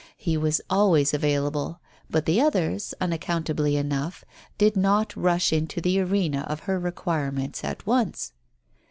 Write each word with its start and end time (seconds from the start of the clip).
He 0.17 0.35
was 0.35 0.61
always 0.67 1.13
available, 1.13 1.79
but 2.09 2.25
the 2.25 2.41
others, 2.41 2.95
unac 2.99 3.19
countably 3.19 3.75
enough, 3.77 4.25
did 4.57 4.75
not 4.75 5.15
rush 5.15 5.53
into 5.53 5.79
the 5.79 5.99
arena 5.99 6.39
of 6.49 6.61
her 6.61 6.79
requirements 6.79 7.63
at 7.63 7.85
once. 7.85 8.33